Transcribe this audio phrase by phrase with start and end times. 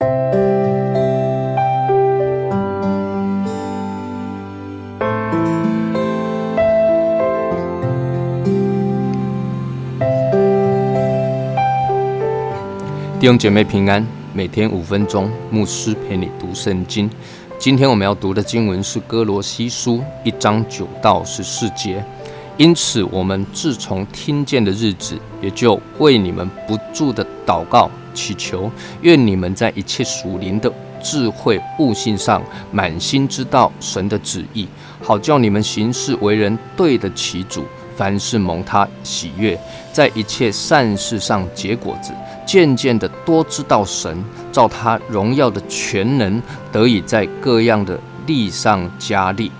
[0.00, 0.06] 弟
[13.26, 17.10] 兄姐妹平安，每天五分钟，牧师陪你读圣经。
[17.58, 22.02] 今天我们要读的经文是哥罗西书一章九到十四节。
[22.56, 28.70] 因此，我们自从听见的日子，也就为你们不住的祷告祈求，
[29.02, 30.72] 愿你们在一切属灵的
[31.02, 34.68] 智慧悟性上，满心知道神的旨意，
[35.02, 37.64] 好叫你们行事为人对得起主。
[37.96, 39.58] 凡事蒙他喜悦，
[39.92, 42.12] 在一切善事上结果子，
[42.46, 46.42] 渐渐的多知道神，照他荣耀的全能，
[46.72, 49.52] 得以在各样的力上加力，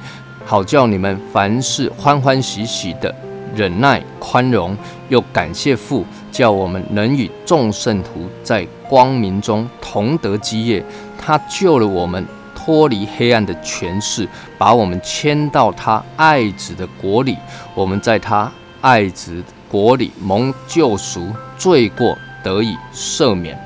[0.47, 3.15] 好叫你们凡事欢欢喜喜的
[3.55, 4.77] 忍耐宽容，
[5.09, 10.85] 又感谢父，叫我们能与众圣徒在光明中同得基业。
[11.19, 12.27] 他救了我们。
[12.63, 17.35] 脱离黑暗的权势，把我们迁到他爱子的国里。
[17.75, 18.53] 我们在他
[18.83, 23.59] 爱子国里蒙救赎，罪过得以赦免。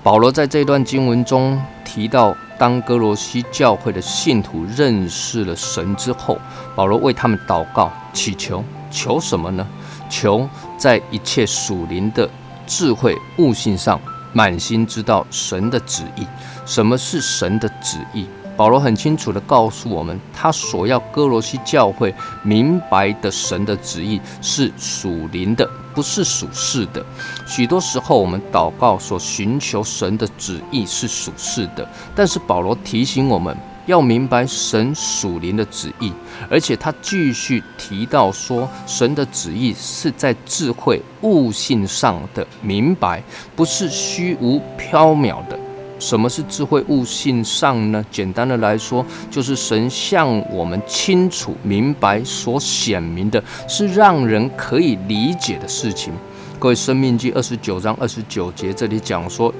[0.00, 6.38] 保罗在这段经文中提到，当哥罗西教会的信徒认识了神之后，
[6.76, 9.66] 保罗为他们祷告祈求，求什么呢？
[10.08, 12.30] 求在一切属灵的
[12.64, 14.00] 智慧悟性上。
[14.32, 16.24] 满心知道神的旨意，
[16.64, 18.28] 什么是神的旨意？
[18.56, 27.04] 保罗很清楚地告诉我们，他所要哥罗西教会明白的神的旨意是属灵的，不是属世的。
[27.46, 33.56] 许多时候，我们祷告所寻求神的旨意是属世的，但是保罗提醒我们。
[33.86, 36.12] 要明白神属灵的旨意，
[36.48, 43.20] 而且他继续提到说，神的旨意是在智慧悟性上的明白，
[43.56, 45.58] 不是虚无缥缈的。
[46.02, 48.04] 什么是智慧悟性上呢？
[48.10, 56.12] 简单的来说，就是神向我们清楚明白所显明的，是让人可以理解的事情。
[56.58, 59.54] 各位，《生命记》二十九章二十九节这里讲说。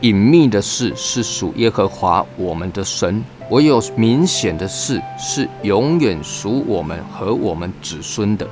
[0.00, 8.46] 隐秘的事是属耶和华我们的神，唯有明显的事是永远属我们和我们子孙的。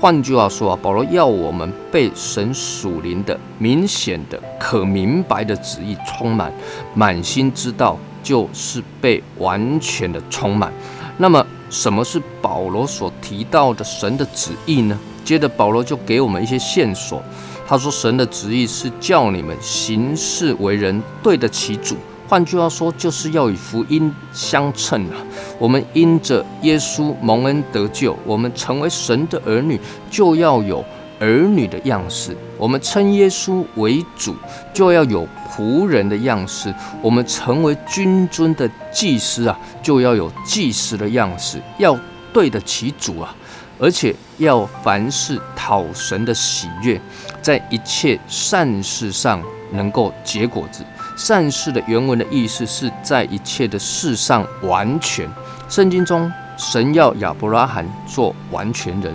[0.00, 6.52] 换句话说啊，保罗要我们被神属灵的、明显的、可明白的旨意充满，
[6.94, 10.72] 满心知道就是被完全的充满。
[11.18, 14.98] 那么，什么是保罗所提到的神的旨意呢？
[15.24, 17.22] 接着，保罗就给我们一些线索。
[17.68, 21.96] 他说：“神的旨意是叫你们行事为人对得起主。
[22.28, 25.14] 换句话说，就是要与福音相称啊。
[25.58, 30.84] 我们因着耶稣蒙恩得救，我们成为神的儿女，就要有
[31.20, 32.36] 儿女的样式。
[32.58, 34.34] 我们称耶稣为主，
[34.72, 36.74] 就要有仆人的样式。
[37.00, 41.96] 我们成为君尊的祭司啊，就要有祭司的样式，要
[42.36, 43.34] 对得起主啊。”
[43.80, 47.00] 而且要凡事讨神的喜悦，
[47.42, 50.82] 在一切善事上能够结果子。
[51.16, 55.28] 善事的原文的意思是在一切的事上完全。
[55.68, 59.14] 圣经中，神要亚伯拉罕做完全人，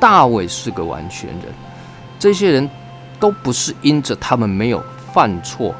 [0.00, 1.44] 大卫是个完全人。
[2.18, 2.68] 这些人
[3.20, 4.82] 都不是因着他们没有
[5.12, 5.72] 犯错。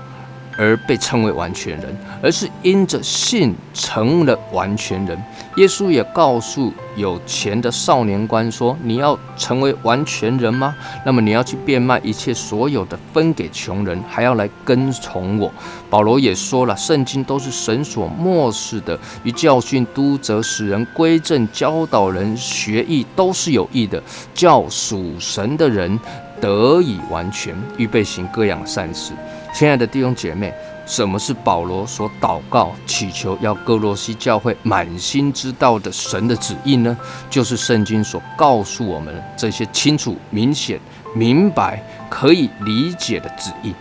[0.60, 5.18] 而被称为完全人，而是因着信成了完全人。
[5.56, 10.74] 耶稣也告诉有钱的少年官说：“你要成为完全人吗？
[11.04, 15.50] 那么你要去变卖一切所有的，分给穷人，还要来跟从我。”
[15.88, 24.00] 保罗也说了，圣经都是神所漠视的，与教训、督责、使人归正、教导人学艺，都是有益的，
[24.34, 25.98] 叫属神的人
[26.38, 29.14] 得以完全，预备行各样善事。
[29.52, 30.52] 亲爱的弟兄姐妹，
[30.86, 36.96] 什么是保罗所祷告祈求要哥罗西教会满心知道的神的旨意呢？
[37.28, 40.80] 就是圣经所告诉我们这些清楚、明显、
[41.14, 43.74] 明白、可以理解的旨意。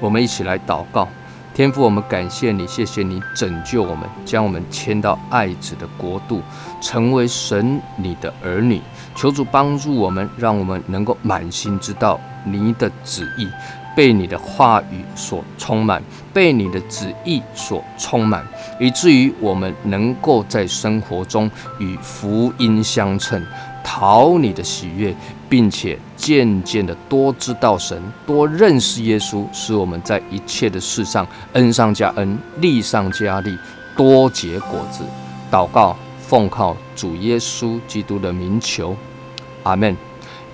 [0.00, 1.06] 我们一起来祷告，
[1.52, 6.40] 天父，我们感谢你，谢谢你拯救我们，将我们迁到爱子的国度，
[6.80, 8.80] 成为神你的儿女。
[9.14, 13.46] 求主帮助我们，让我们能够满心知道你的旨意。
[13.96, 16.02] 被你的话语所充满，
[16.32, 18.46] 被你的旨意所充满，
[18.78, 23.44] 以至于我们能够在生活中与福音相称，
[23.82, 25.14] 讨你的喜悦，
[25.48, 33.58] 并且渐渐的多知道神，多认识耶稣，使我们在一切的事上恩上加恩，利上加利，
[33.96, 35.02] 多结果子。
[35.50, 38.96] 祷告，奉靠主耶稣基督的名求，
[39.64, 39.96] 阿门。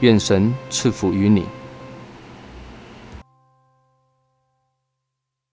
[0.00, 1.44] 愿神赐福于你。